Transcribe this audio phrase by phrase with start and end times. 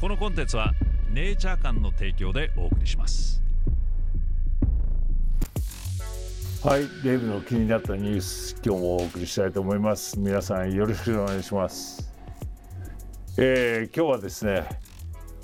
[0.00, 0.72] このコンテンツは
[1.12, 3.42] ネイチャー館の提供でお送りします
[6.62, 10.18] はい、デイブの気になったニュース、今日もお送りしたいと思います。
[10.18, 12.12] 皆さんよろしくお願いします。
[13.38, 14.68] えー今日はですね、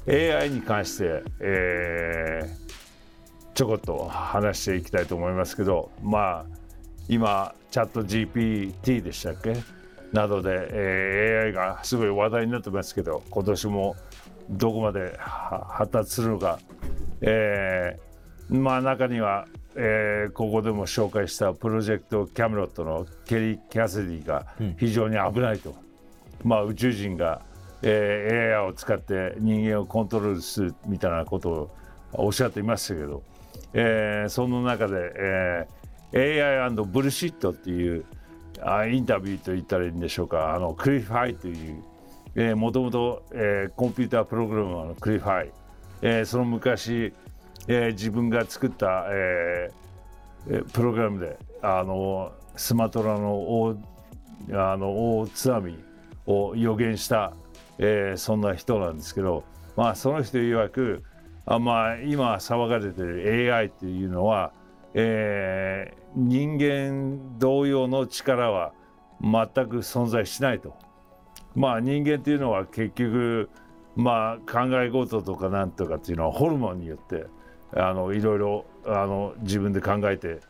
[0.08, 6.46] AI に関して、えーちょこっと話していきたいと思いますけど、まあ
[7.08, 9.54] 今チャット GPT でしたっけ？
[10.12, 13.94] などで、えー AI がすごい話題になってますけど、今年も
[14.50, 16.58] どこまでは発達するのか、
[17.20, 18.04] えー
[18.50, 24.46] まあ中には、えーここでも紹介したプロジェクトキャメロットのケリー・キャセディが
[24.78, 25.74] 非常に危ないと、
[26.42, 27.40] まあ宇宙人が、
[27.82, 31.70] えー AI を使って人間をコントロールするみたいなことを
[32.12, 33.22] おっしゃっていましたけど、
[33.72, 38.04] えーその中で、えー AI& ブルシットっていう
[38.62, 40.54] あインタビューと言ったらいいんでしょうか。
[40.54, 41.82] あのクリファイという
[42.36, 45.50] えーもともと、えーコンピュータープログラマーのクリファイ、
[46.02, 47.12] えーその昔、
[47.68, 53.76] えー自分が作った、えープログラムであのスマトラの大
[54.52, 55.78] あの大津波
[56.26, 57.32] を予言した、
[57.78, 59.44] えーそんな人なんですけど、
[59.76, 61.02] まあ、その人曰く
[61.46, 64.52] あ、まあ、今騒がれてる AI っていうのは、
[64.94, 68.72] えー人間同様の力は
[69.20, 69.32] 全
[69.68, 70.76] く存在しないと。
[71.54, 73.48] まあ人間っていうのは結局
[73.96, 77.26] まあ考え事とかなんとかっていうのはホルモンによって
[77.76, 80.40] あのいろいろあの自分で考えて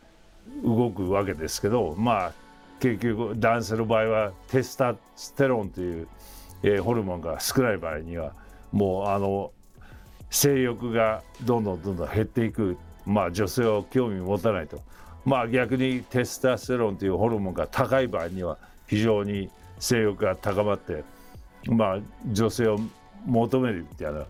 [0.63, 2.33] 動くわけですけどまあ
[2.79, 6.07] 結局男性の場合はテスタステロンという、
[6.63, 8.33] えーホルモンが少ない場合には
[8.71, 9.51] もうあの
[10.29, 12.77] 性欲がどんどんどんどん減っていく。
[13.05, 14.81] まあ女性を興味持たないと。
[15.25, 21.03] まあ逆にテスタステロンというホルモンが高い場合には非常に性欲が高まって
[21.67, 21.99] まあ
[22.31, 22.79] 女性を
[23.25, 24.25] 求めるみたいな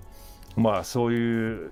[0.55, 1.71] まあそういう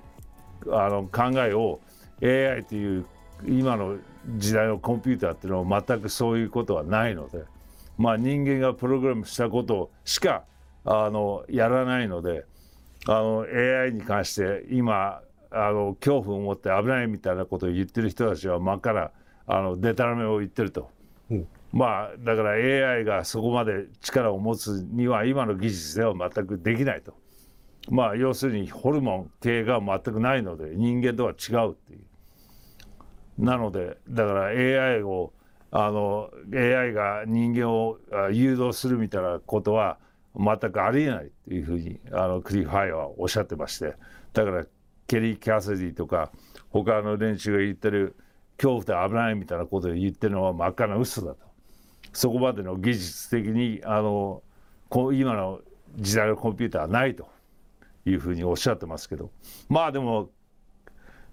[0.72, 1.80] あの考えを
[2.22, 3.06] AI という
[3.46, 3.98] 今の
[4.38, 7.44] 時代のコンピューターっていうのは全くそういうことはないので
[7.98, 10.44] まあ人間がプログラムしたことしか
[10.86, 12.46] あのやらないので
[13.08, 19.12] あの AI に関して今あの恐怖を持って危ないみたいなことを言ってる人たちは真っ赤な
[19.46, 20.90] あのデタラメを言ってると。
[21.72, 27.14] まあだから AI がそこまで力を持つには今の技術では全くできないと。
[27.90, 32.00] まあ要するにホルモン系が全くないので人間とは違うっていう。
[33.38, 35.34] なのでだから AI を
[35.72, 37.98] あの AI が人間を
[38.32, 39.98] 誘導するみたいなことは
[40.36, 43.96] 全くありえないっていうふうにあのクリファイはおっしゃってまして
[44.34, 44.66] だから
[45.08, 46.32] ケリー・キャセディとか
[46.70, 48.16] 他の連中が言ってる
[48.58, 51.38] 恐怖で危ないみたいなことを言ってるのは真っ赤な嘘だと。
[52.14, 54.44] そこまでの技術的にあの
[55.14, 55.62] 今の
[55.96, 57.28] 時代のコンピューターはないと
[58.06, 59.32] いうふうにおっしゃってますけど。
[59.70, 60.30] まあでも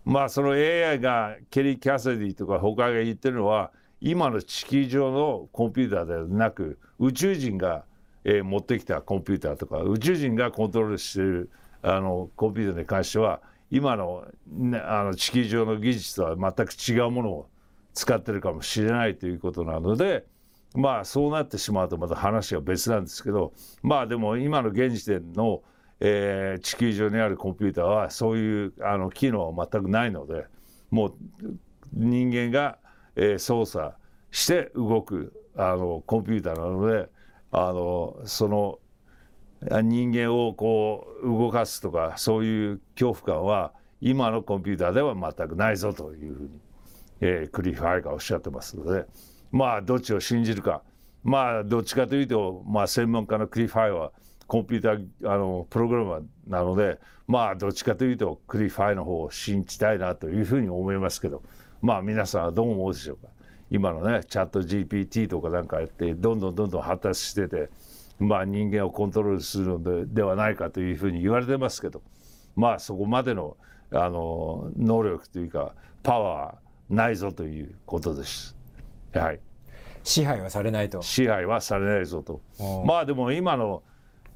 [0.04, 3.70] まあその AI がケリー・キャセディとか他が言ってるのは
[4.00, 7.84] 今の地球上のコンピューターではなく宇宙人が、
[8.24, 11.50] えー持ってきたコンピューターとか宇宙人がコントロールしてる
[11.82, 17.48] あのコンピューターに関しては今の,、ね、あの地球上の技術とは全く違うものを
[17.94, 20.24] 使ってるかもしれないということなので
[20.74, 25.62] まあそうなってしまうとまた話は別なんですけどまあでも今の現時点の、
[26.00, 30.46] えー地球上にあるコンピューターはそういうあの機能は全くないので
[30.90, 31.14] もう
[31.92, 32.78] 人間が、
[33.16, 33.94] えー操作
[34.30, 37.08] して動くあのコンピューターなので
[37.50, 38.78] あのその
[39.62, 46.50] 人間をこう動かすとかそういう恐怖感は今のコンピューターでは全くないぞというふうに、
[47.20, 49.04] えークリファイがおっしゃってますので
[49.52, 50.82] まあどっちを信じるか。
[51.22, 54.12] まあどっちかというと、まあ、専門家のクリファイは
[54.46, 61.42] コンピューターあのプログラマーなのでまあどっちかというとクリファイの方を信じたいなというふうに思いますけど
[61.82, 63.28] まあ皆さんはどう思うでしょうか。
[63.70, 67.68] 今のねチャット GPT とかなんかやってどんどんどんどん発達してて
[68.20, 72.02] まあ人間をコントロールするのでではないかというふうに言われてますけど
[72.54, 73.56] まあそこまでの
[73.92, 76.58] あの能力というかパワーは
[76.88, 78.56] ないぞということです。
[79.12, 79.40] はい、
[80.04, 81.02] 支配はされないと。
[81.02, 82.40] 支配はされないぞと。
[82.84, 83.82] まあでも今の、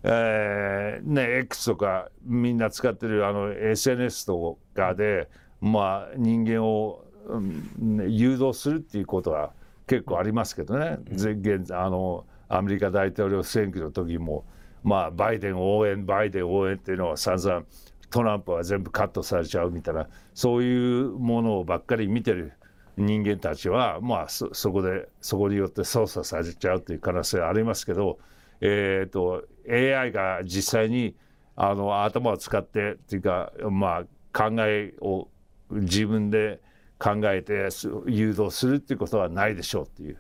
[0.03, 5.29] えーね X とかみんな使ってるあの SNS とかで
[5.61, 9.53] まあ人間を、うんね誘導するっていうことは
[9.87, 14.45] 結構ありますけどね、ぜ現あのアメリカ大統領選挙の時も
[14.83, 17.65] まあバイデン応援バイデン応援っていうのは散々
[18.11, 22.53] トランプは全部カットされちゃうみたいなそういうものばっかり見てる
[22.97, 28.19] 人間たちはまあそこでそこによって操作されちゃうという可能性ありますけど、
[28.61, 31.17] えー、と AI が実際に
[31.57, 35.29] あの頭を使ってっていうかまあ考えを
[35.71, 36.61] 自分で
[36.99, 37.69] 考えて
[38.07, 40.19] 誘導するっていうことはないでしょうっていう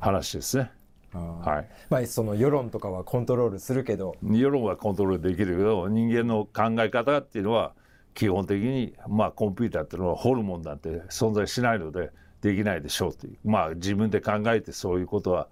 [0.00, 0.70] 話ですね。
[1.18, 4.16] はい、まあその世論とかはコントロールするけど。
[4.22, 7.72] 世論はコントロールできるけど人間の考え方っていうのは
[8.14, 12.10] 基本的にまあコンピューターっていうのはホルモンなんて存在しないので
[12.40, 13.36] できないでしょうという。
[13.44, 15.48] まあ自分で考えてそういうことは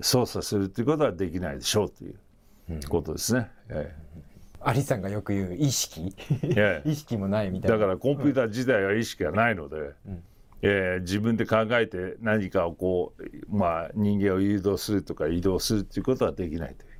[0.00, 3.50] 操作するっていうことはできないでしょうということですね。
[3.68, 3.94] え
[4.62, 6.14] アリさんがよく言う意識。
[6.42, 6.82] ええ。
[6.84, 7.78] え 意識もないみたいな。
[7.78, 9.92] だからコンピューター自体は意識がないので、
[10.62, 16.90] えー自分で考えて何かをこう、まあ、人間を誘導するとか移動するっていうことはできないという。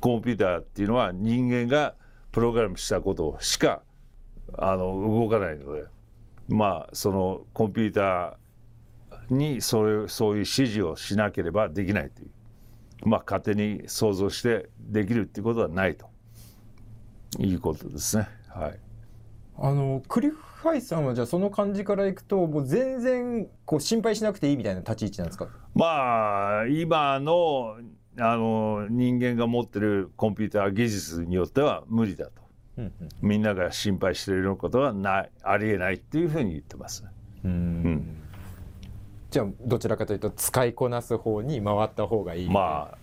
[0.00, 1.94] コンピューターっていうのは人間が
[2.32, 3.82] プログラムしたことしか
[4.56, 5.84] あの動かないので。
[6.48, 13.08] まあそのコンピューターにそれそういう指示をしなければできないという。
[13.08, 16.10] まあ勝手に想像してできるっていうことはないと
[17.38, 18.28] いうことですね。
[18.48, 18.78] はい。
[19.56, 25.48] あのクリフハイさんはじゃあその感じからいくともう全然こう心配しなくていいみたいな立ち位置なんですか？
[25.74, 27.76] まあ今の
[28.18, 32.32] あの人間が持ってるコンピューター技術によっては無理だと。
[32.78, 32.92] うん
[33.22, 37.04] みんなが心配していることはないありえないっていうふうに言ってます。
[37.44, 37.50] うん。
[37.50, 38.16] うん。
[39.30, 42.98] じゃあどちらかというと使いこなす方に回った方がいいまあ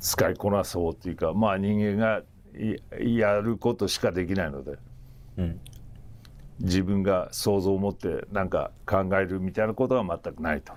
[0.00, 2.22] 使いこなそうっていうかまあ人間が
[3.00, 4.78] いやることしかできないので
[5.36, 5.60] うん。
[6.60, 10.72] 自分が想像を持ってなんか考えるみたいなことは全くないと。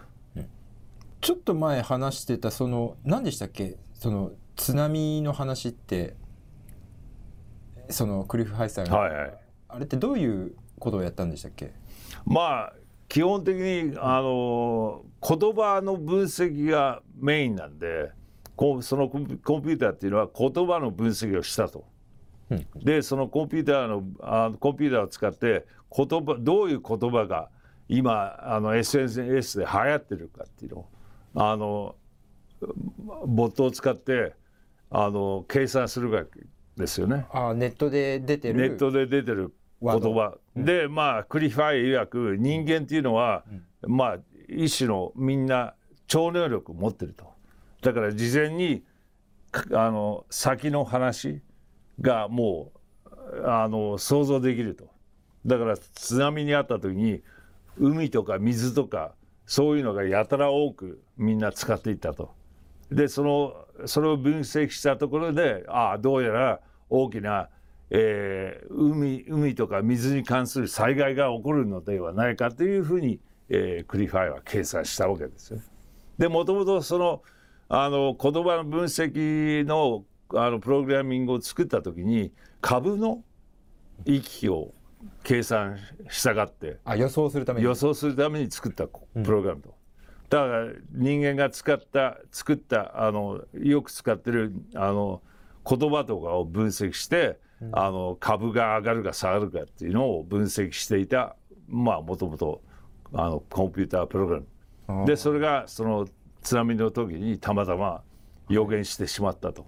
[1.20, 3.78] ちょっと前話してたその何でしたっけ？
[3.96, 6.16] その津波の話って
[7.90, 9.34] そのクリフハイさんが、はいはい。
[9.70, 11.74] あれってどういうことをやったんでしたっけ？
[12.26, 12.74] まあ
[13.08, 18.12] 基本的にあの言葉の分析がメインなんで
[18.56, 21.86] こうそのコンピコンピューターっていうのは言葉の分析をしたと。
[22.50, 22.66] うん。
[22.78, 25.66] でそのコンピューターのあコンピューターを使って
[25.96, 27.50] 言葉どういう言葉が
[27.90, 30.90] 今あの SNS で流行ってるかっていうのを
[31.36, 31.96] あの
[33.26, 34.34] ボットを使って
[34.90, 36.42] あの計算するわけ
[36.76, 37.26] ですよね。
[37.32, 40.14] あネットで出てるネットで出てる言ワード。
[40.14, 43.44] 葉、でまあクリファイ曰く人間っていうのは、
[43.86, 44.18] まあ
[44.48, 45.74] 一種のみんな
[46.08, 47.26] 超能力を持ってると。
[47.82, 48.84] だから事前に
[49.52, 51.42] かあの先の話
[52.02, 52.72] がも
[53.06, 54.90] うあの想像できると
[55.46, 57.22] だから津波にあった時に
[57.78, 59.14] 海とか水とか
[59.46, 62.36] そういうのがやたら多くみんな使っていったと。
[62.92, 63.54] でその
[63.86, 66.60] それを分析したところでああどうやら
[66.90, 67.50] 大きな、
[67.90, 73.20] えー海海とか水に関する災害が起こるのではないかというふうに、
[73.50, 75.60] えークリファイは計算したわけですよ。
[76.18, 77.22] でもともとその
[77.70, 82.32] あの言葉の分析のあのプログラミングを作った時に
[82.62, 83.24] 株の
[84.06, 84.74] 行き来を
[85.24, 85.78] 計算
[86.10, 87.66] したがってあ予想するために。
[87.66, 89.02] 予想するために作ったプ
[89.32, 89.76] ログラムと。
[90.30, 95.22] だから人間が使った作ったあのよく使ってるあの
[95.68, 97.40] 言葉とかを分析して、
[97.72, 101.36] あの株が上がるか下がるかっていうのを分析していた
[101.68, 102.62] まあもともと
[103.14, 104.34] あのコンピュータープログ
[104.88, 105.06] ラム。
[105.06, 106.08] でそれがその
[106.42, 108.02] 津波の時にたまたま
[108.50, 109.66] 予言してしまったと。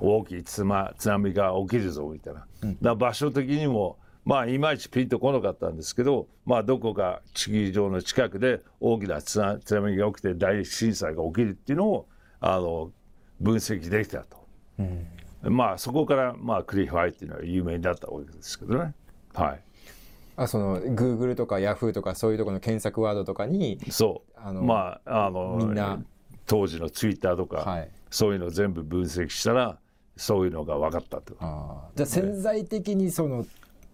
[0.00, 12.08] 大きい津波津波が起きるぞみたいな、だから場所的にもまあいまいちピンとこなかったんですけどまあどこか地球上の近くで大きな津波津波が起きて大震災が起きるっていうのを
[12.40, 12.92] あの
[13.40, 14.46] 分析できたと、
[15.42, 18.94] まあそこからまあクリファイっていうのは有名になったわけですけどね。
[19.34, 19.60] はい。
[20.36, 24.32] あその Google とか Yahoo とかそういうところの検索ワードとかにそう。
[24.36, 25.98] あのまああのみんな
[26.48, 27.90] 当時のツイッターとか、はい。
[28.10, 29.78] そういうのを全部分析したら
[30.16, 31.36] そういうのが分かったと。
[31.38, 31.96] あー。
[31.96, 33.46] じゃあ潜在的にその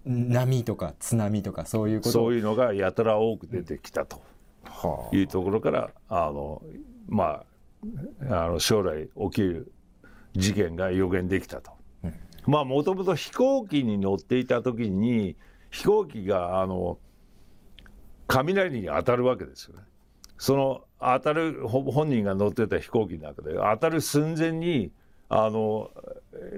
[0.06, 2.10] 波とか津波とかそういうこと？
[2.12, 4.22] そういうのがやたら多く出てきたと。
[4.64, 6.62] はいうところからあの
[7.08, 7.44] ま
[8.30, 9.72] ああの将来起きる
[10.34, 11.72] 事件が予言できたと。
[12.46, 15.36] まあもともと飛行機に乗っていた時に
[15.70, 16.98] 飛行機があの
[18.26, 19.82] 雷に当たるわけですよね。
[20.38, 24.90] その当たる本人が乗ってた飛行機の中で当たる寸前に
[25.28, 25.90] あの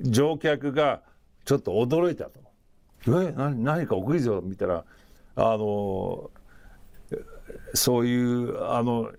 [0.03, 1.03] 乗客が
[1.45, 2.41] ちょっと驚いたと。
[3.09, 4.85] え何何か起きるぞみたいな
[5.37, 6.31] あの
[7.75, 9.11] そういうあの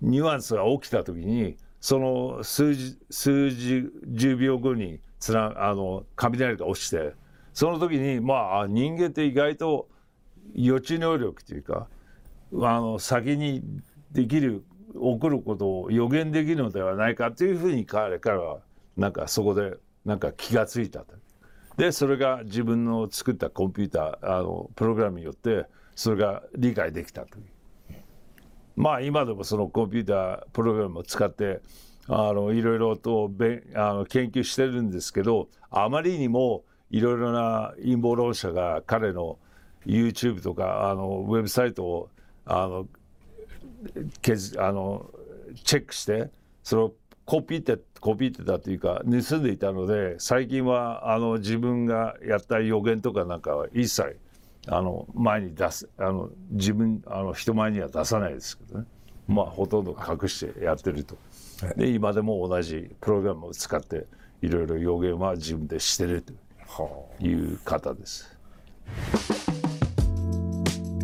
[0.00, 7.14] ニュアンスが起きた時にその数字数字10秒後につなあの雷が落ちて
[7.52, 9.88] その時にまあ人間って意外と
[10.54, 11.88] 予知能力というか
[12.62, 13.62] あの先に
[14.12, 18.60] できる起こることを予言できるのではないかというふうに彼彼は
[18.96, 21.14] なんかそこでなんか気がついたと。
[21.76, 27.44] でそれが自分の作ったコンピューターあのプログラムによってそれが理解できたという。
[28.76, 31.60] まあ今でもそのコンピュータープログラムを使って
[32.06, 39.38] あのいろいろとべあの研究してるんですけどあまりにもいろいろな陰謀論者が彼の
[39.86, 42.10] YouTube とかあのウェブサイトを
[42.46, 42.86] あの
[44.22, 45.10] けずあの
[45.64, 46.30] チェックして
[46.62, 54.18] それをコピーってコピーってたというか盗んでいたので最近はあの自分がやった予言とかなんかは一切
[54.66, 58.86] あの前に出すあの自分あの人前には出さないですけどね。
[59.26, 61.16] まあほとんど隠してやってると。
[61.76, 64.06] で今でも同じプログラムを使って
[64.42, 66.32] いろいろ予言は自分でしてると
[67.20, 68.36] いう方です。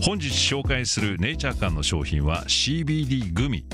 [0.02, 3.66] 本日紹介するネイチャー館の商品は CBD グミ。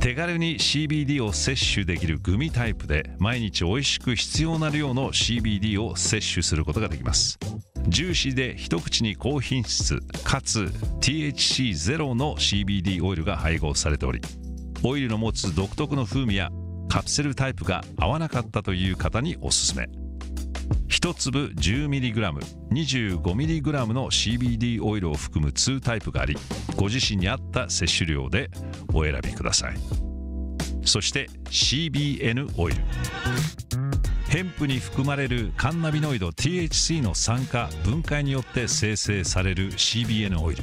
[0.00, 7.38] 手軽に CBD を摂取できるグミタイプで毎日美味しく必要な量の CBD を摂取することができます。
[7.86, 14.22] ジューシーで一口に高品質かつ THC ゼロの CBD オイルが配合されており
[14.84, 16.50] オイルの持つ独特の風味や
[16.88, 19.88] カプセルタイプが合わなかったという方におすすめ。
[20.92, 22.38] 1粒 10mg、
[22.70, 26.36] 25mg の CBD オイルを含む2タイプがあり、
[26.76, 28.50] ご自身に合った摂取量で
[28.92, 29.76] お選びください。
[30.84, 32.82] そして CBN オイル。
[34.28, 40.62] ヘンプに含まれるカンナビノイド THC の酸化分解によって生成される CBN オイル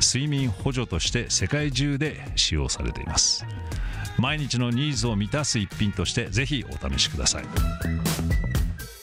[0.00, 3.44] 睡眠補助として世界中で使用されています。
[4.18, 7.44] 毎日のニーズを満たす一品としてぜひお試しください。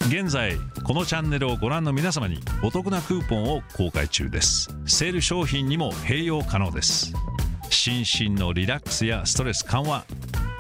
[0.08, 4.70] 現在このチャンネルをご覧の皆様にお得なクーポンを公開中です。
[4.86, 7.14] セール商品にも併用可能です。
[7.70, 10.06] 心身のリラックスやストレス緩和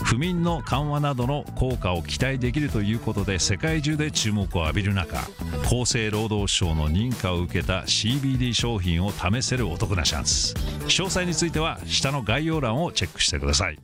[0.04, 5.18] 不眠の緩和などの効果を期待できるということで世界中で注目を浴びる中
[5.64, 10.54] 厚生労働省の認可を受けた CBD 商品を試せるお得なチャンス。
[10.88, 13.80] 詳細については下の概要欄をチェックしてください。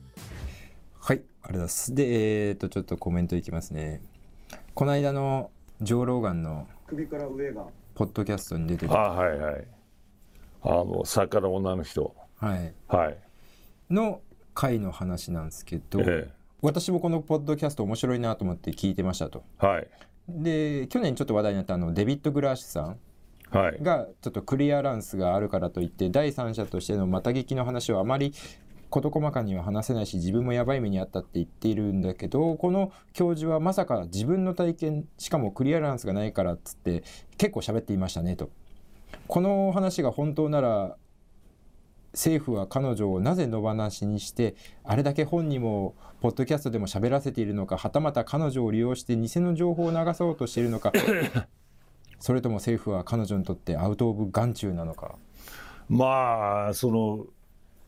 [1.00, 1.94] はい、ありがとうございます。
[1.94, 4.02] で、えっ、と、ちょっとコメントいきますね。
[4.74, 5.50] この間の
[5.80, 7.64] ジョー・ローガンの首から上が。
[7.94, 9.66] ポッドキャストに出てあた、はいはい。
[10.62, 12.14] あの作家の女の人。
[12.38, 13.18] はい、はい。
[13.90, 14.20] の
[14.60, 19.42] 回の話なんですけど、え私もこのポッドキャスト面白いなと思って聞いてましたと。
[19.62, 19.88] えはい
[20.28, 22.98] で、去年ちょっと話題になったあのデビッド・グラーシュさん
[23.50, 28.32] はいがちょっとクリアランスがあるからといって第三者としてのまた聞きの話をあまり
[28.90, 37.02] 事細かには話せないし自分もやばい目にあったって言っているんだけどこの教授はまさか自分の体験しかもクリアランスがないからっつって
[37.38, 38.50] 結構喋っていましたねと。
[39.26, 40.96] この話が本当なら
[42.12, 50.92] 政府は彼女をなぜ野放しにしてあれだけ本にもポッドキャストでも喋らせているのかはたまた彼女を利用して偽の情報を流そうとしているのか
[52.18, 55.14] それとも政府は彼女にとってアウト・オブ・眼中なのか
[55.88, 57.26] まあその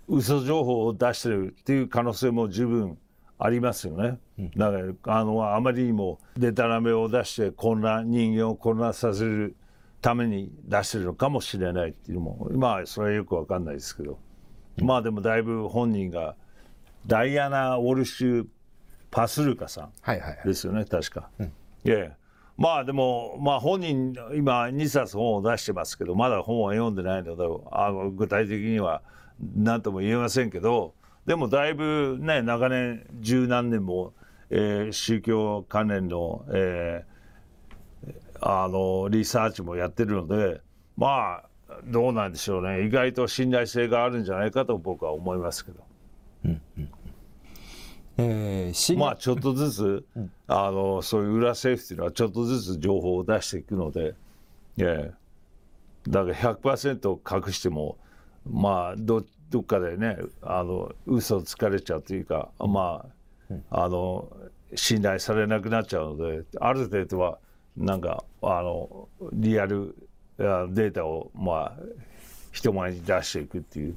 [0.09, 2.99] 嘘情報を出してるっていう可能性も十分
[3.39, 4.19] ありますよね。
[4.57, 9.57] だからあのあまりにもデタラメを出して混乱人間を混乱させる
[10.03, 14.19] ために出してるのかもしれないっていうのもまあそれはよくわかんないですけど、
[14.83, 16.35] まあでもだいぶ本人が
[17.07, 18.47] ダイアナ・ウォルシュ・
[19.13, 21.31] パスルカさんはいはいですよね確か。
[21.85, 22.11] いやいや
[22.59, 29.03] まあでもまあ本人今2冊本を出してますけどまだ本は読んでないのであの具体的には
[29.55, 30.95] 何とも言えませんけど
[31.27, 34.15] でもだいぶね長年十何年も、
[34.51, 37.12] えー宗教関連の、えー
[38.43, 40.61] あのリサーチもやってるので
[40.97, 41.45] まあ
[41.85, 42.85] どうなんでしょうね。
[42.85, 45.85] 意外と信頼性があるんじゃないかと僕は思いますけど。
[48.19, 50.05] えー、新まあちょっとずつ、
[50.47, 54.15] あのそういう裏政府っていうのはちょっとずつ情報を出していくので、
[54.77, 55.13] ええ。
[56.09, 57.97] だから100%隠しても
[58.51, 63.07] まあどどっかでねあの嘘をつかれちゃうというかま
[63.71, 64.29] ああの
[64.75, 67.39] 信頼されなくなっちゃうのである程度は
[67.77, 71.83] なんかあのリアルあデータをまあ
[72.53, 73.97] 人前に出していくっていう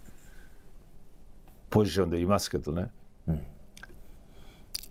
[1.70, 2.90] ポジションでいますけどね。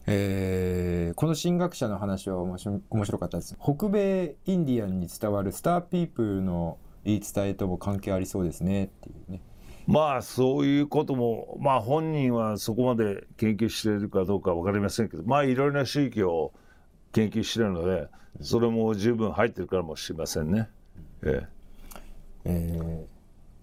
[0.07, 3.57] えーこの神学者の話は面白面白かったです。
[3.62, 9.41] 北米インディアンに伝わるスターピープルの言い伝えとも関係ありそうですねっていうね。
[9.87, 16.53] まあそういうこともまあ本人はそこまで研究しているかどうか分かりませんけどまあいろいろな宗教を
[17.12, 18.09] 研究しているので
[18.41, 20.69] それも十分入ってるからもしれませんね。
[21.23, 21.49] え
[22.45, 22.49] え。
[22.50, 23.14] ー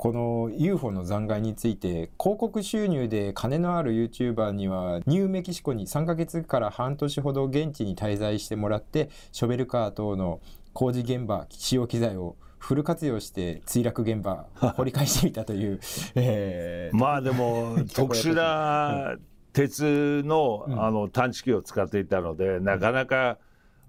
[0.02, 10.42] この UFO の残骸について広告収入で金のある YouTuber にはニューメキシコに3ヶ月から半年ほど現地に滞在してもらってショベルカー等の
[10.74, 15.80] 工事現場使用機材をフル活用して墜落現場 掘り返してみたという、
[16.16, 19.18] ええ まあでも特殊な
[19.54, 20.84] 鉄のうん。
[20.84, 23.38] あの探知機を使っていたのでなかなか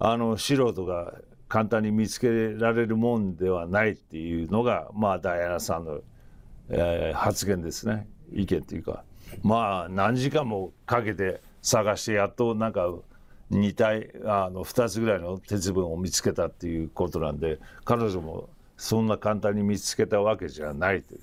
[0.04, 1.14] あの素人が
[1.46, 6.00] 簡単に見つけられるもんではないっていうのがまあダイアナさんの、
[6.70, 9.04] えー発言ですね意見っていうか
[9.42, 12.92] まあ何時間もかけて探してやっとなんか
[13.52, 21.20] 2体あの2つぐらいの鉄分を見つけたっていうことなんで彼女もそんな簡単に見つけたわけじゃないという。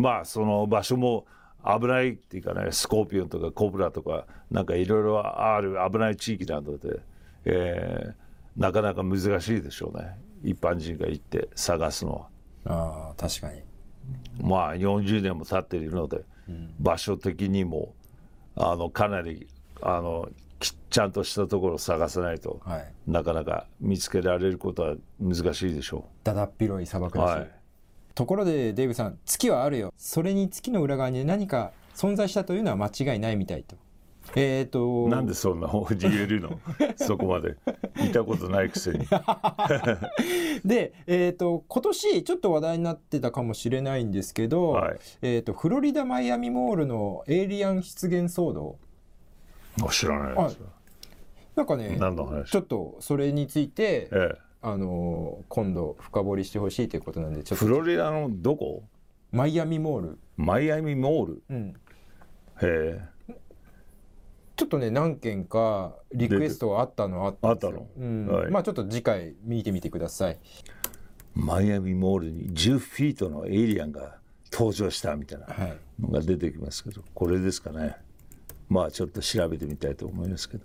[0.00, 1.26] まあその場所も
[1.62, 7.00] 危ないっていうかねスコーピオンとかコブラとかなんかいろいろある危ない地域なので、
[7.44, 10.16] えーなかなか難しいでしょうね。
[10.42, 12.28] 一般人が行って探すのは。
[12.66, 13.62] ー、あー確かに。
[14.42, 16.24] まあ40年も経っているので、
[16.78, 17.94] 場所的にも
[18.56, 19.48] あのかなり
[19.80, 20.28] あの
[20.58, 22.92] きちゃんとしたところを探さないと、はい。
[23.06, 27.22] なかなか見つけられることは難しいでしょだだっ広い砂漠う。
[27.22, 27.50] だし、はい。
[28.14, 29.92] ところでデイブさん月はあるよ。
[29.96, 33.76] それに月の裏側に何か存在したというのは間違いないみたいと
[34.36, 36.60] えっ、となんでそんな方に言えるの？
[36.96, 37.56] そこまで。
[38.00, 38.98] 見たことないくせに。
[40.64, 44.98] で、えー、と今年ちょっと話題になってたかもしれないんですけど、はい。
[45.22, 48.78] えー、とフロリダ・マイアミモールのエイリアン出現騒動。
[49.82, 50.52] あ知らないです。
[50.54, 50.66] よ。
[51.56, 51.98] なんかね
[52.46, 57.64] ちょっとそれについて、えあのー今度深掘りしてほしいということなんでちえ、ょっと。
[57.66, 58.84] フロリダのどこ？
[59.32, 61.42] マイアミモール、マイアミモール？
[61.50, 61.74] うん、へ
[62.62, 63.00] え
[64.60, 67.80] ちょっとね何件かリクエストがあったのはあったんですよ。
[67.80, 68.26] あったうん。
[68.26, 68.50] はい。
[68.50, 70.38] まあちょっと次回見てみてください。
[71.34, 74.18] マイアミモールに10フィートのエイリアンが
[74.52, 75.78] 登場したみたいなはい。
[75.98, 77.96] のが出てきますけどこれですかね。
[78.68, 80.64] まあちょっと調べてみたいと思いますけど。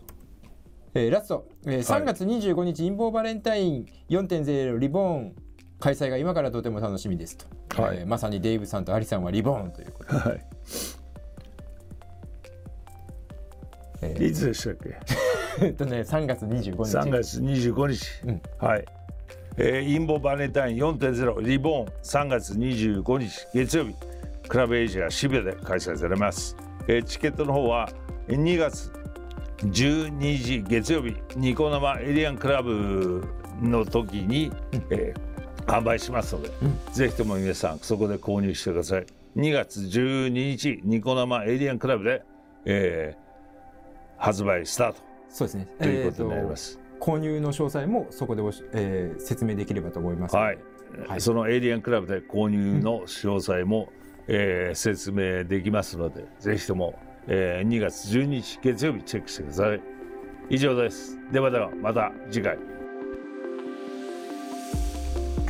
[0.93, 5.35] えーラスト、えー3月25日、陰謀バレンタイン4.0リボーン。
[5.79, 7.99] 開催が今からとても楽しみですと、はい。
[7.99, 10.45] えーまさにデイブさんとアリさんはリボーンということで、はい
[14.05, 14.27] えー。
[14.27, 15.65] いつでしたっけ？
[15.65, 16.75] えっとね3月25日。
[16.75, 18.41] 3月25日、うん。
[18.59, 18.85] はい、
[19.57, 21.93] えー、インボバレンタイン4.0リボーン。
[22.03, 23.95] 3月25日月曜日。
[24.47, 26.55] クラブエイジア渋谷で開催されます、
[26.87, 27.89] えーチケットの方は
[28.27, 28.91] 2月
[29.59, 31.15] 12時月曜日。
[31.35, 33.23] ニコ生エリアンクラブ
[33.61, 34.51] の時に、
[34.89, 36.51] えー販売しますので、
[36.93, 39.05] ぜひとも皆さんそこで購入してください。
[39.35, 42.21] 2月12日ニコ生エリアンクラブで、
[42.65, 43.24] えー
[44.17, 44.97] 発売スタート。
[45.29, 45.67] そうですね。
[45.79, 50.57] ということになります、えーと購入の詳細もそこでおし、えー説明できればと思いますはい、
[51.07, 51.21] はい。
[51.21, 53.89] そのエイリアンクラブで購入の詳細も、
[54.27, 56.97] えー説明できますのでぜひとも、
[57.27, 59.81] えー2月12日月曜日チェックしてください。
[60.49, 61.19] 以上です。
[61.31, 62.55] ではではまた次回。
[62.55, 62.61] こ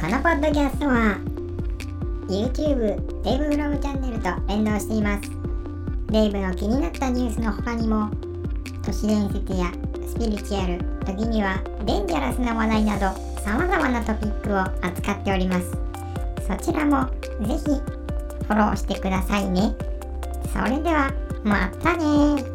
[0.07, 1.17] のポッドキャストは
[2.27, 5.29] YouTube デイブフロムチャンネルと連動しています。
[6.09, 8.09] デイブの気になったニュースの他にも
[8.85, 9.71] 都市伝説や
[10.07, 15.71] スピリチュアル時にはデンジャラスな話題などさまざまなトピックを扱っております。
[16.47, 17.09] そちらも
[17.41, 17.63] 是非
[18.45, 19.75] フォローしてくださいね。
[20.53, 21.11] それでは
[21.43, 22.54] またね